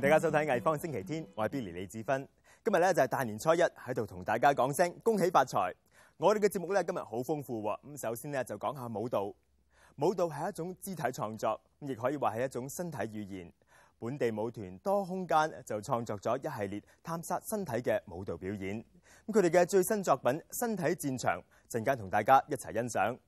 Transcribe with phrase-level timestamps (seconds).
[0.00, 2.26] 大家收睇《藝方星期天》，我係 Billy 李子芬。
[2.64, 5.74] 今日咧就係大年初一，喺度同大家講聲恭喜發財。
[6.16, 7.78] 我哋嘅節目咧今日好豐富喎。
[7.82, 9.24] 咁首先咧就講下舞蹈。
[9.96, 13.52] 舞蹈係一種肢體創作，亦可以話係一種身體語言。
[13.98, 18.82] 本地舞團多空間就創作咗一系列探索身體嘅舞蹈表演。
[19.26, 23.18] 咁佢哋嘅最新作品《身體戰場》，陣間同大家一齊欣賞。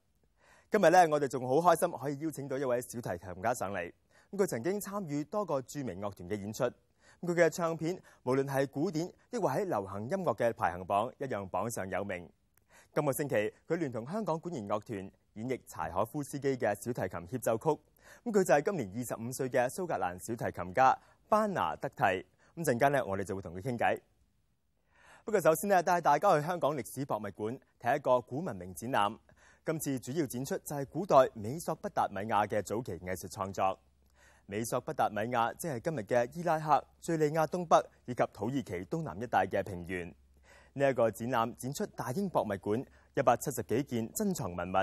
[0.71, 3.93] 今日咧我哋仲好開心可以邀請到一位小提琴家上嚟。
[4.33, 6.65] 咁佢曾經參與多個著名樂團嘅演出。
[7.21, 12.27] 佢嘅唱片無論係古典抑或喺流行音樂嘅排行榜，一樣榜上有名。
[12.95, 17.81] 今個星期佢聯同香港管弦樂團演繹柴可夫斯基嘅小提琴協奏曲。
[18.25, 22.03] 咁佢就係今年二十五歲嘅蘇格蘭小提琴家班拿德蒂。
[22.57, 24.01] 咁陣間咧，我哋就會同佢傾偈。
[25.25, 29.19] 不過首先咧，帶大家去香港歷史博物館睇一個古文明展覽。
[29.65, 33.79] 今次主要展出就係古代美索不達米亞嘅早期藝術創作。
[34.53, 40.15] 美索不達米亞即係今日嘅伊拉克、敘利亞東北以及土耳其東南一帶嘅平原。
[40.75, 44.75] 呢、一個展覽展出大英博物館一百七十幾件珍藏文物，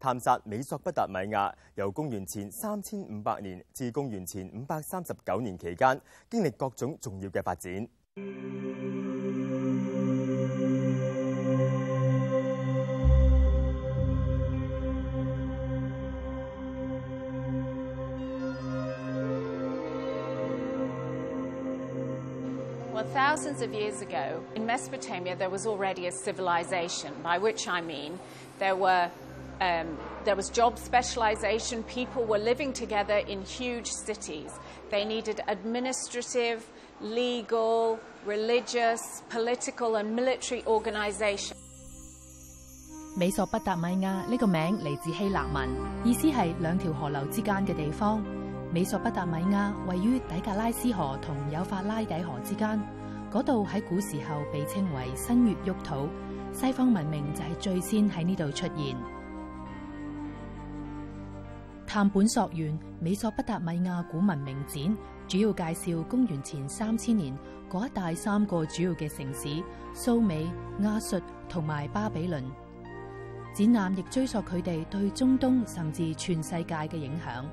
[0.00, 7.88] 探索美索不達米亞由公元前三千五百年至公元前五百三十九年期間經歷各種重要嘅發展。
[23.13, 28.19] thousands of years ago, in Mesopotamia, there was already a civilization, by which I mean
[28.59, 29.09] there, were,
[29.61, 34.51] um, there was job specialization, people were living together in huge cities.
[34.91, 36.65] They needed administrative,
[37.01, 41.55] legal, religious, political, and military organization.
[43.17, 45.69] 美索不达米亚呢个名嚟自希腊文，
[46.05, 48.23] 意思系两条河流之间嘅地方。
[48.71, 52.79] 美索不达米亚位于底格拉斯河同幼发拉底河之间，
[53.34, 56.08] 嗰度喺古時候被稱為新月沃土，
[56.52, 58.96] 西方文明就係最先喺呢度出現。
[61.84, 64.96] 探本溯源美索不達米亞古文明展，
[65.26, 67.36] 主要介紹公元前三千年
[67.68, 69.60] 嗰一帶三個主要嘅城市
[69.96, 70.48] 蘇美、
[70.82, 72.40] 亞述同埋巴比倫。
[73.52, 77.44] 展覽亦追溯佢哋對中東甚至全世界嘅影響。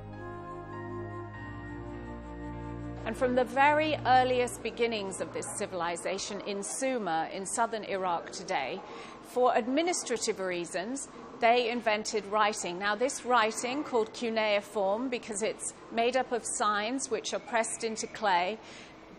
[3.04, 8.80] And from the very earliest beginnings of this civilization in Sumer, in southern Iraq today,
[9.24, 11.08] for administrative reasons,
[11.40, 12.78] they invented writing.
[12.78, 18.06] Now, this writing, called cuneiform, because it's made up of signs which are pressed into
[18.06, 18.58] clay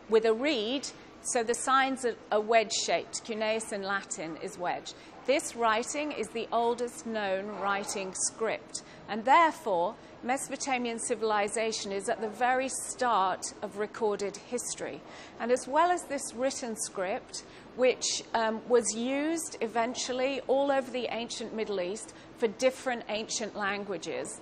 [0.10, 0.88] with a reed,
[1.22, 3.26] so the signs are wedge shaped.
[3.26, 4.94] Cuneus in Latin is wedge.
[5.26, 12.29] This writing is the oldest known writing script, and therefore, Mesopotamian civilization is at the
[12.29, 15.01] very start of recorded history.
[15.39, 17.45] And as well as this written script,
[17.77, 24.41] which um, was used eventually all over the ancient Middle East for different ancient languages.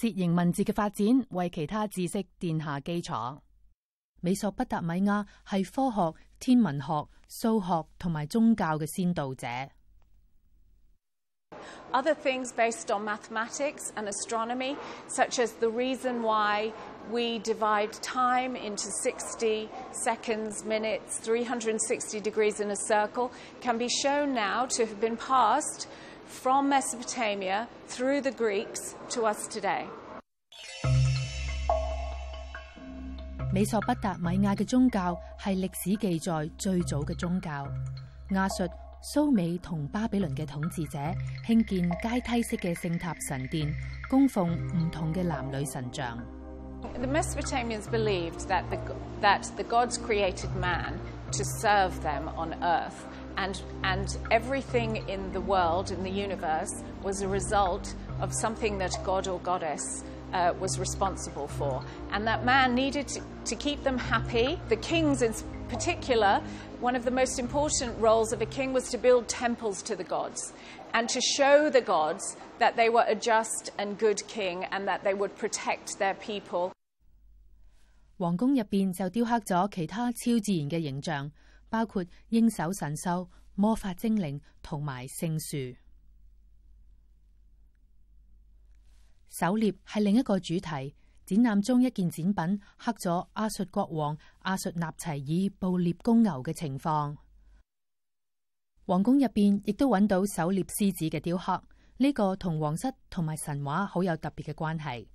[0.00, 3.38] 楔形文字嘅发展为其他知识奠下基础。
[4.20, 9.46] 美索不达米亚系科学、天文学、数学同埋宗教嘅先导者。
[11.92, 14.76] Other things based on mathematics and astronomy,
[15.08, 16.72] such as the reason why
[17.10, 24.34] we divide time into 60 seconds, minutes, 360 degrees in a circle, can be shown
[24.34, 25.88] now to have been passed
[26.26, 29.86] from Mesopotamia through the Greeks to us today.
[33.56, 37.66] 美索不达米亚嘅宗教系历史记载最早嘅宗教。
[38.30, 38.70] 亚述、
[39.02, 40.98] 苏美同巴比伦嘅统治者
[41.46, 43.72] 兴建阶梯式嘅圣塔神殿，
[44.08, 46.18] 供奉唔同嘅男女神像。
[46.98, 48.78] The Mesopotamians believed that the,
[49.20, 50.98] that the gods created man
[51.32, 53.06] to serve them on earth,
[53.36, 58.92] and, and everything in the world, in the universe, was a result of something that
[59.04, 61.82] God or goddess uh, was responsible for,
[62.12, 64.58] and that man needed to, to keep them happy.
[64.68, 65.34] The kings, in
[65.68, 66.40] particular,
[66.80, 70.04] one of the most important roles of a king was to build temples to the
[70.04, 70.52] gods
[70.92, 75.02] and to show the gods that they were a just and good king and that
[75.02, 76.72] they would protect their people.
[78.18, 81.30] 皇宫入边就雕刻咗其他超自然嘅形象，
[81.68, 85.76] 包括应手神兽、魔法精灵同埋圣树。
[89.28, 90.94] 狩猎系另一个主题。
[91.31, 97.15] 展覽中一件展品刻咗阿述國王阿述納齊爾捕獵公牛嘅情況。
[98.85, 101.53] 皇宮入邊亦都揾到狩獵獅子嘅雕刻，
[101.95, 105.07] 呢、這個同皇室同埋神話好有特別嘅關係。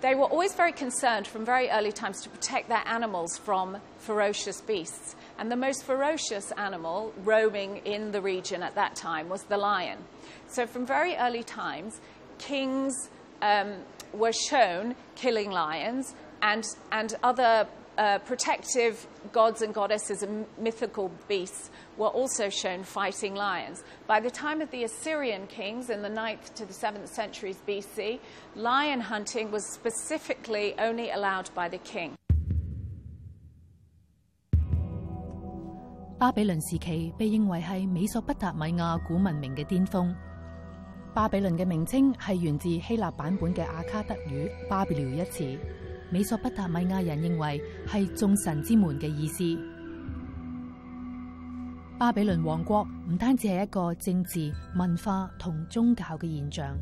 [0.00, 4.60] They were always very concerned from very early times to protect their animals from ferocious
[4.60, 5.16] beasts.
[5.40, 9.98] And the most ferocious animal roaming in the region at that time was the lion.
[10.46, 12.00] So, from very early times,
[12.38, 12.94] kings
[14.13, 17.67] were shown killing lions and, and other
[17.97, 23.83] uh, protective gods and goddesses and mythical beasts were also shown fighting lions.
[24.07, 28.19] By the time of the Assyrian kings in the 9th to the 7th centuries BC,
[28.55, 32.15] lion hunting was specifically only allowed by the king.
[36.19, 40.15] 巴比伦时期被认为系美索不达米亚古文明嘅巅峰。
[41.17, 45.57] 巴比倫嘅名稱係源自希臘版本嘅阿卡德語巴比遼一詞，
[46.09, 49.43] 美索不達米亞人認為係眾神之門嘅意思。
[51.99, 56.77] 巴比倫王國唔單止係一個政治、文化同宗教嘅現象，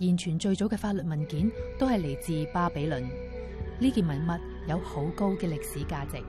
[0.00, 3.04] 現存最早嘅法律文件都係嚟自巴比倫。
[3.78, 4.30] 呢件文物
[4.68, 6.22] 有好高嘅歷史價值。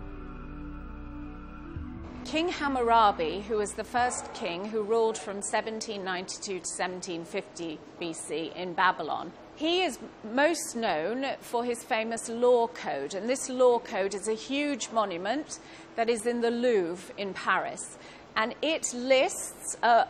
[2.25, 8.73] King Hammurabi, who was the first king who ruled from 1792 to 1750 BC in
[8.75, 9.99] Babylon, he is
[10.33, 13.15] most known for his famous law code.
[13.15, 15.59] And this law code is a huge monument
[15.97, 17.99] that is in the Louvre in Paris.
[18.37, 20.05] And it lists uh,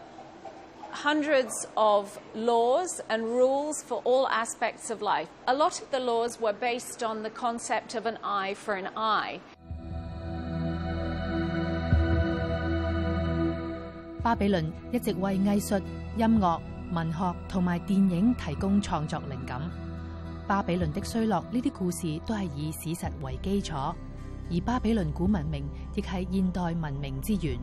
[0.91, 5.29] hundreds of laws and rules for all aspects of life.
[5.47, 8.91] A lot of the laws were based on the concept of an eye for an
[8.97, 9.41] eye.
[14.23, 15.77] 巴比伦一直为艺术、
[16.19, 16.63] 音乐、
[16.93, 19.63] 文学同埋电影提供创作灵感。
[20.47, 25.65] 巴比伦的衰落呢啲故事都系以史实为基础，而巴比伦古文明
[25.95, 27.59] 亦系现代文明之源。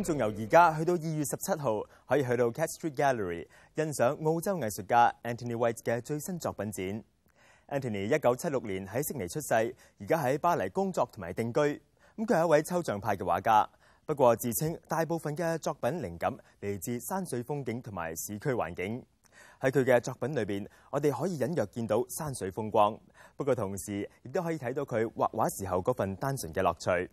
[0.00, 7.04] 觀眾由而家去到二月十七號，可以去到 Cat Street Gallery 欣賞澳洲藝術家 Anthony White 嘅最新作品展。
[7.68, 9.52] Anthony 一九七六年喺悉尼出世，
[9.98, 11.60] 而家喺巴黎工作同埋定居。
[11.60, 13.68] 咁佢係一位抽象派嘅畫家，
[14.06, 19.04] 不過自稱大部分嘅作品靈感嚟自山水風景同埋市區環境。
[19.60, 22.98] 喺佢嘅作品裏邊，我哋可以隱約見到山水風光，
[23.36, 27.10] 不過同時亦都可以睇到佢畫畫時候嗰份單純嘅樂趣。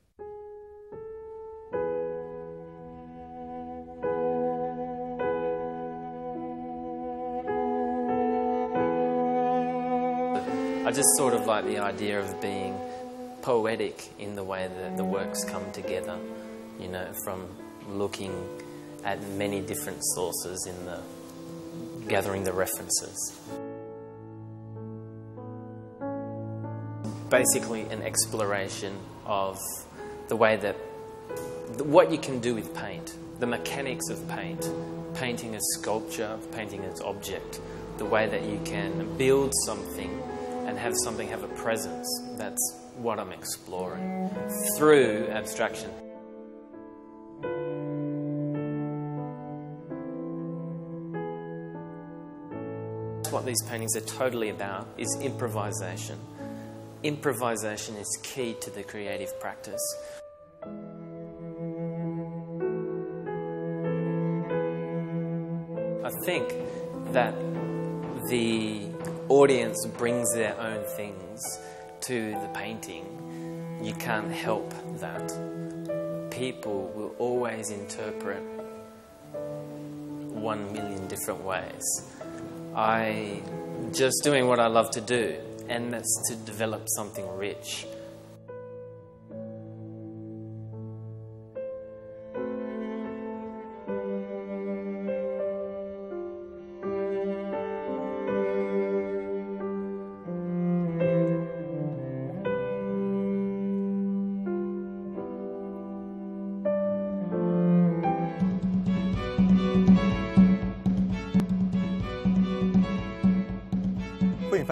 [10.98, 12.76] Just sort of like the idea of being
[13.44, 16.18] poetic in the way that the works come together,
[16.80, 17.48] you know, from
[17.88, 18.34] looking
[19.04, 21.00] at many different sources in the
[22.08, 23.40] gathering the references.
[27.30, 28.98] Basically, an exploration
[29.28, 29.60] of
[30.30, 30.74] the way that
[31.84, 34.68] what you can do with paint, the mechanics of paint,
[35.14, 37.62] painting a sculpture, painting as object,
[38.00, 40.24] the way that you can build something
[40.77, 42.07] and have something have a presence.
[42.38, 44.29] That's what I'm exploring
[44.77, 45.89] through abstraction.
[53.31, 56.19] What these paintings are totally about is improvisation.
[57.01, 59.81] Improvisation is key to the creative practice.
[66.03, 66.53] I think
[67.13, 67.34] that
[68.29, 68.97] the
[69.29, 71.60] audience brings their own things
[72.01, 73.79] to the painting.
[73.84, 75.27] You can't help that.
[76.31, 78.41] People will always interpret
[80.31, 81.84] one million different ways.
[82.75, 83.41] I
[83.93, 85.36] just doing what I love to do,
[85.67, 87.86] and that's to develop something rich.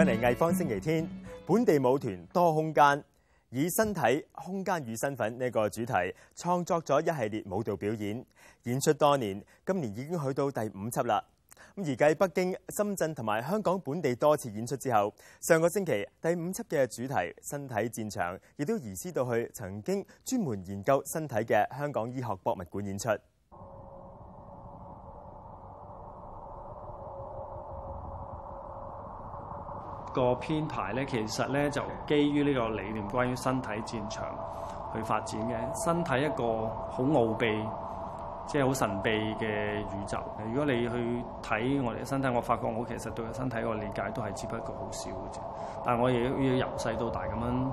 [0.06, 1.10] 嚟艺方星期天，
[1.48, 3.04] 本地舞团多空间
[3.50, 5.94] 以身体、空间与身份呢个主题
[6.36, 8.24] 创作咗一系列舞蹈表演，
[8.66, 11.24] 演出多年，今年已经去到第五辑啦。
[11.76, 23.10] 咁而继北京、深圳同埋香港本地多次演出之后，上个星期第五辑嘅主题身体战场亦都移师到去曾经专门研究身体嘅香港医学博物馆演出。
[30.15, 34.25] 個編排咧，其實咧就基於呢個理念，關於身體戰場
[34.95, 35.85] 去發展嘅。
[35.85, 37.65] 身體一個好奧秘，
[38.47, 39.47] 即係好神秘嘅
[39.81, 40.19] 宇宙。
[40.49, 45.39] 如果你去睇我哋嘅身體，我發覺我其實對個身體個理解都係只不過好少嘅啫。
[45.85, 47.67] 但係我亦要由細到大咁樣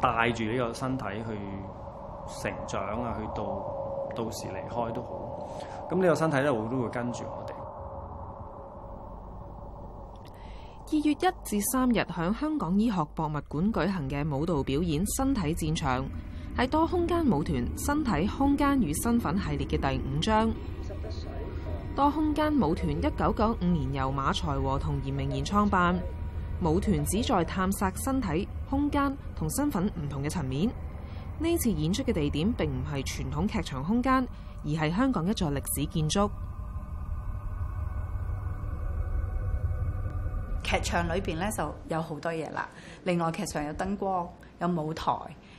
[0.00, 1.38] 帶住呢個身體去
[2.42, 3.44] 成長啊，去到
[4.14, 5.08] 到時離開都好。
[5.88, 7.37] 咁呢個身體咧，我都會跟住我
[10.91, 11.15] 二月一
[11.45, 16.03] 至三日響香港醫學博物館舉行嘅舞蹈表演《身體戰場》，
[16.57, 20.51] 係多空間舞團《身體空間與身份》系列嘅第五章。
[21.95, 25.99] 多空間舞團一九九五年由馬才和同嚴明賢創辦，
[26.63, 30.71] 舞團旨在探索身體、空間同身份唔同嘅層面。
[31.37, 34.27] 呢次演出嘅地點並唔係傳統劇場空間，
[34.65, 36.31] 而係香港一座歷史建築。
[40.68, 42.68] 劇場裏邊咧就有好多嘢啦。
[43.04, 44.28] 另外劇場有燈光、
[44.60, 45.12] 有舞台、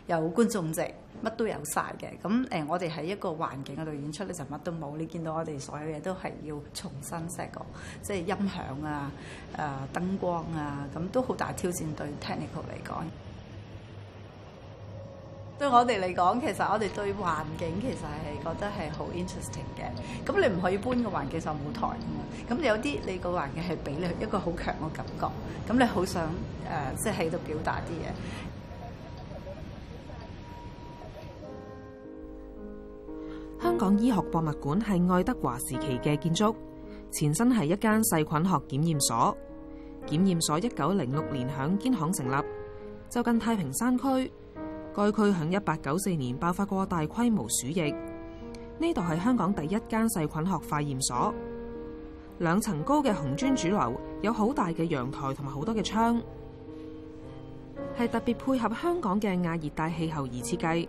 [0.08, 0.82] 有觀眾席，
[1.24, 2.10] 乜都有晒嘅。
[2.22, 4.98] 咁誒、呃，我哋喺一個環境嗰度演出咧，就乜都冇。
[4.98, 7.66] 你見到我哋所有嘢都係要重新 set 過，
[8.02, 9.12] 即係音響啊、
[9.54, 13.04] 誒、呃、燈光啊，咁都好大挑戰對 technical 嚟講。
[15.61, 19.93] 對我哋嚟講，其實我哋對環境其實係覺得係好 interesting 嘅。
[20.25, 22.25] 咁你唔可以搬個環境上舞台㗎嘛。
[22.49, 25.27] 咁有啲你個環境係俾你一個好強嘅感覺，
[25.71, 26.29] 咁你好想誒、
[27.05, 28.07] 即係喺度表達啲嘢。
[33.63, 36.55] 香港醫學博物館係愛德華時期嘅建築，
[37.13, 39.37] 前身係一間細菌學檢驗所。
[40.07, 42.45] 檢驗所一九零六年響堅巷成立，
[43.11, 44.33] 就近太平山區。
[45.00, 47.92] 該區響一八九四年爆發過大規模鼠疫，
[48.80, 51.34] 呢度係香港第一間細菌學化驗所。
[52.40, 56.22] 兩層高嘅紅磚主樓有好大嘅陽台同埋好多嘅窗，
[57.98, 60.88] 係特別配合香港嘅亞熱帶氣候而設計。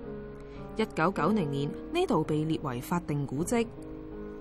[0.76, 3.66] 一九九零年呢度被列為法定古蹟，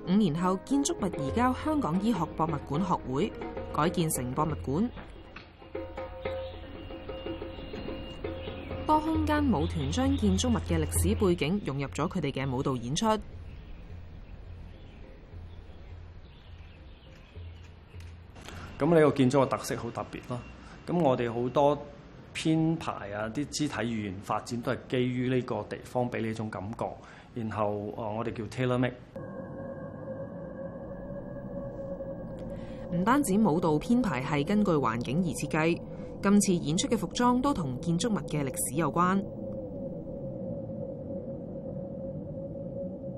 [0.08, 3.32] 五年後建築物移交香港醫學博物館學會，
[3.74, 4.90] 改建成博物館。
[8.91, 13.07] 多空間舞團將建築物嘅歷史背景融入咗佢哋嘅舞蹈演出。
[13.07, 13.19] 咁
[18.93, 20.41] 呢個建築嘅特色好特別咯。
[20.89, 21.79] 咁我哋好多
[22.35, 26.89] 編排啊，啲肢體語言發展都係基於呢個地方俾你一種感覺。
[27.35, 28.97] 然後誒，我哋叫 tailor make。
[32.93, 35.90] 唔單止舞蹈編排係根據環境而設計。
[36.23, 39.23] 今次演出嘅服裝都同建築物嘅歷史有關。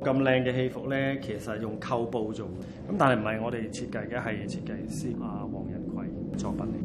[0.03, 6.07] 咁靚嘅戲服咧，其實用扣布做嘅，咁但係唔係我哋設計嘅，係設計師啊黃仁葵
[6.37, 6.77] 作品嚟。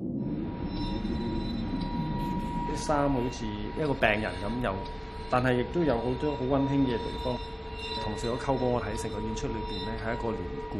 [2.72, 4.74] 啲衫好似一個病人咁，又
[5.30, 7.36] 但係亦都有好多好温馨嘅地方。
[8.04, 10.76] 同時個扣布我睇成個演出裏邊咧係一個連貫，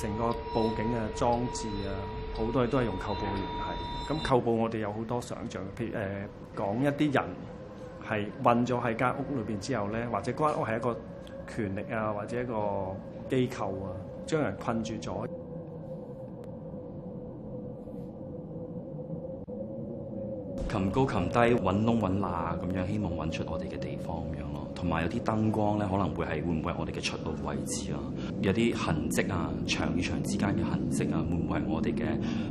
[0.00, 1.94] 成個佈景啊裝置啊
[2.36, 3.65] 好多嘢都係用扣布去聯繫。
[4.08, 7.24] 咁扣布我哋有好多想像，譬如誒、呃、講一啲人
[8.08, 10.96] 係困咗喺間屋裏邊之後咧，或者間屋係一個
[11.48, 12.94] 權力啊，或者一個
[13.28, 13.90] 機構啊，
[14.24, 15.26] 將人困住咗。
[20.68, 24.68] 擒高擒低，揾窿揾罅咁樣，希望揾出我哋嘅地方咁樣咯。
[24.74, 27.98] 同埋有啲燈光咧，可能會係會唔會係我哋嘅出路位置啊？
[28.42, 32.04] 有啲痕跡啊，牆與牆之間嘅痕跡啊，會唔會係我哋嘅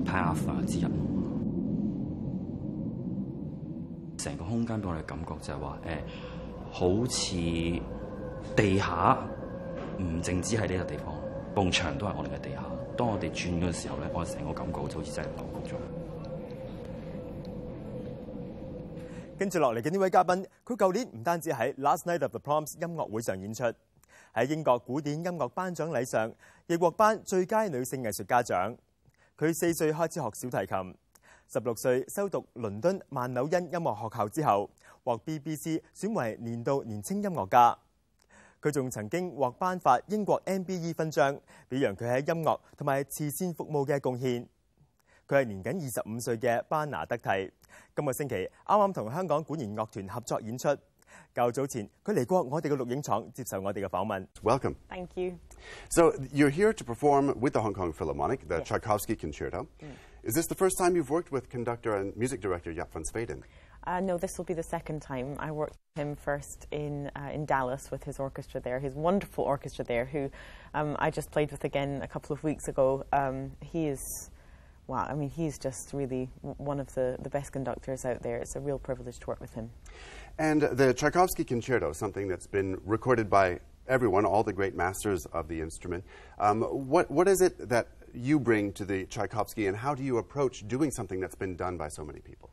[0.05, 1.14] path 之一？
[4.25, 7.35] 成個空間俾我哋感覺就係話，誒、好似
[8.55, 9.17] 地下
[9.99, 11.15] 唔淨止係呢個地方，
[11.53, 12.63] 埲牆都係我哋嘅地下。
[12.97, 15.77] 當我哋轉嘅時候咧，我成個感覺就好似真係扭曲咗。
[19.37, 23.63] 跟住落嚟嘅呢位嘉賓，佢舊年唔單止喺 Last Night of the Proms 音樂會上演出，
[24.33, 26.33] 喺英國古典音樂頒獎禮上
[26.67, 28.75] 亦獲頒最佳女性藝術家獎。
[29.37, 30.95] 佢四歲開始學小提琴。
[31.47, 34.69] 十六歲修讀倫敦曼紐恩音樂學校之後，
[35.03, 37.77] 獲 BBC 選為年度年青音樂家。
[38.61, 44.47] 佢仲曾經獲頒發英國 MBE 勳章，表揚佢喺音樂同埋慈善服務嘅貢獻。
[45.27, 47.51] 佢係年僅二十五歲嘅班拿德蒂。
[47.95, 50.75] 今個星期啱啱同香港管弦樂團合作演出。
[51.33, 54.25] 較早前佢嚟過我哋嘅錄影廠接受我哋嘅訪問。
[54.43, 54.75] Welcome.
[54.89, 55.37] Thank you.
[55.89, 59.67] So you're here to perform with the Hong Kong Philharmonic, the Tchaikovsky Concerto.
[60.25, 63.43] Is this the first time you've worked with conductor and music director Jaap van Zweden?
[63.85, 65.35] Uh, no, this will be the second time.
[65.37, 69.43] I worked with him first in uh, in Dallas with his orchestra there, his wonderful
[69.43, 70.31] orchestra there, who
[70.73, 73.05] um, I just played with again a couple of weeks ago.
[73.13, 74.31] Um, he is
[74.87, 78.37] wow, I mean, he's just really one of the, the best conductors out there.
[78.37, 79.69] It's a real privilege to work with him.
[80.39, 85.47] And the Tchaikovsky Concerto, something that's been recorded by everyone, all the great masters of
[85.47, 86.03] the instrument.
[86.39, 90.17] Um, what, what is it that you bring to the Tchaikovsky, and how do you
[90.17, 92.49] approach doing something that's been done by so many people?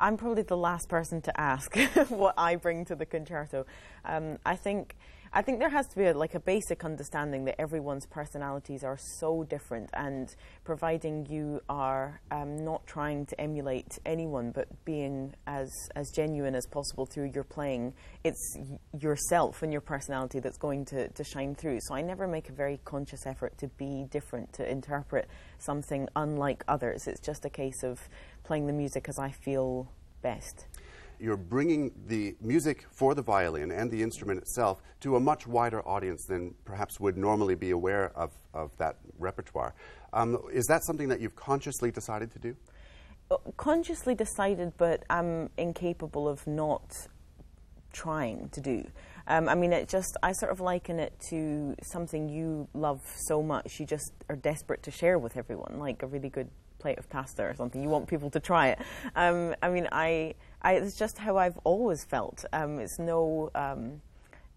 [0.00, 1.76] I'm probably the last person to ask
[2.08, 3.66] what I bring to the concerto.
[4.04, 4.96] Um, I think
[5.32, 8.98] I think there has to be a, like a basic understanding that everyone's personalities are
[9.18, 15.70] so different, and providing you are um, not trying to emulate anyone, but being as
[15.94, 17.92] as genuine as possible through your playing,
[18.24, 18.58] it's
[18.98, 21.78] yourself and your personality that's going to, to shine through.
[21.82, 26.64] So I never make a very conscious effort to be different, to interpret something unlike
[26.68, 27.06] others.
[27.06, 28.08] It's just a case of
[28.44, 29.92] playing the music as I feel
[30.22, 30.66] best.
[31.20, 35.86] You're bringing the music for the violin and the instrument itself to a much wider
[35.86, 39.74] audience than perhaps would normally be aware of, of that repertoire.
[40.12, 42.56] Um, is that something that you've consciously decided to do?
[43.30, 47.08] Uh, Consciously decided, but I'm incapable of not
[47.92, 48.86] trying to do.
[49.26, 53.42] Um, I mean, it just, I sort of liken it to something you love so
[53.42, 56.48] much, you just are desperate to share with everyone, like a really good
[56.78, 57.82] plate of pasta or something.
[57.82, 58.78] You want people to try it.
[59.16, 62.44] Um, I mean, I, I, it's just how I've always felt.
[62.52, 64.02] Um, it's no, um,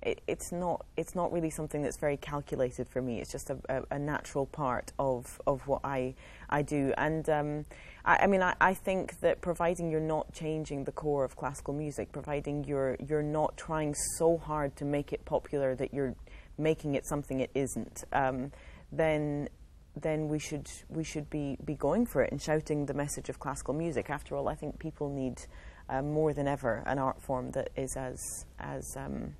[0.01, 3.19] it, it's not, it's not really something that's very calculated for me.
[3.21, 6.15] It's just a, a, a natural part of, of what I,
[6.49, 6.93] I do.
[6.97, 7.65] And um,
[8.03, 11.73] I, I mean, I, I think that providing you're not changing the core of classical
[11.73, 16.15] music, providing you're, you're not trying so hard to make it popular that you're
[16.57, 18.51] making it something it isn't, um,
[18.91, 19.49] then
[19.95, 23.39] then we should we should be, be going for it and shouting the message of
[23.39, 24.09] classical music.
[24.09, 25.41] After all, I think people need
[25.89, 29.35] um, more than ever an art form that is as as um,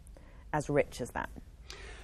[0.53, 1.29] as rich as that.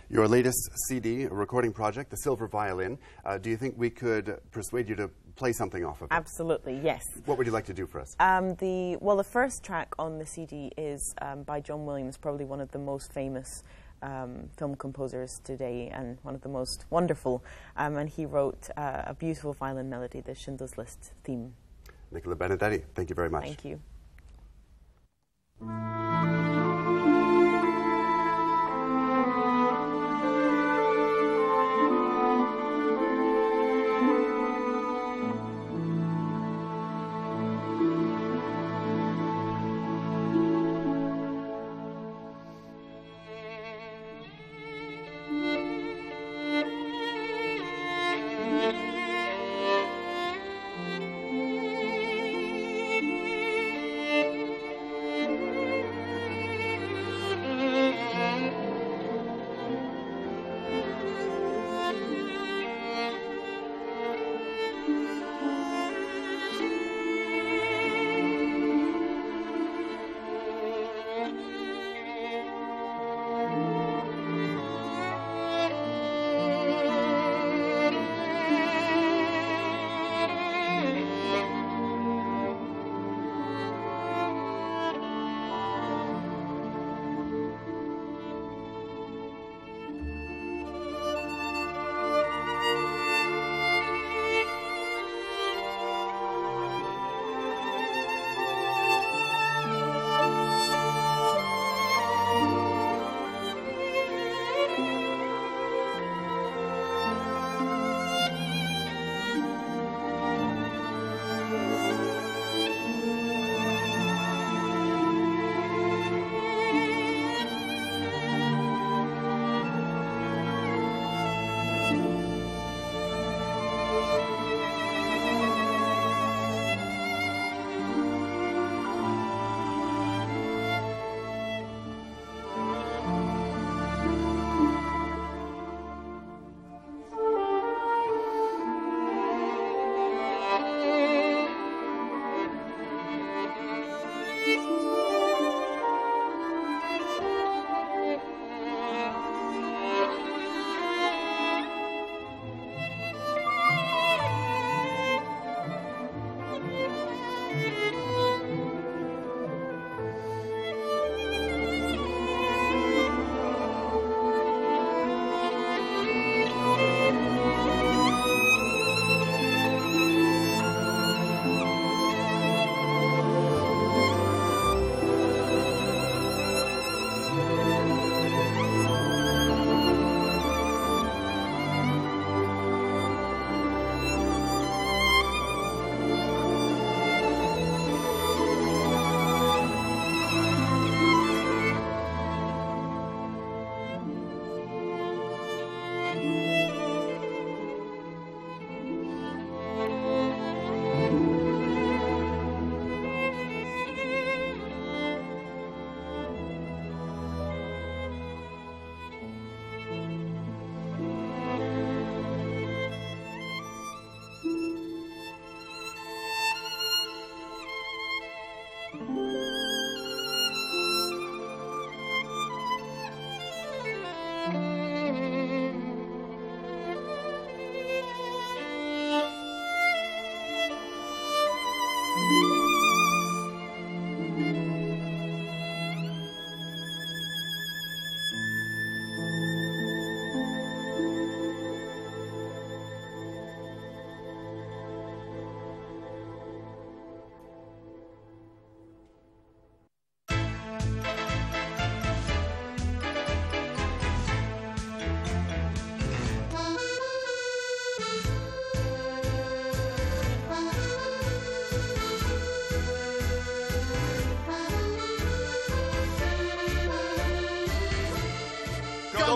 [0.10, 2.98] Your latest CD, recording project, The Silver Violin.
[3.26, 6.14] Uh, do you think we could persuade you to play something off of it?
[6.14, 7.04] Absolutely, yes.
[7.26, 8.16] What would you like to do for us?
[8.22, 12.46] Um, the well, the first track on the CD is um, by John Williams, probably
[12.46, 13.64] one of the most famous
[14.02, 17.44] um, film composers today, and one of the most wonderful.
[17.76, 21.54] Um, and he wrote uh, a beautiful violin melody, the Schindler's List theme.
[22.12, 23.44] Nicola Benedetti, thank you very much.
[23.44, 23.80] Thank you.
[25.60, 26.17] Thank you.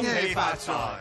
[0.00, 0.99] 恭喜发财。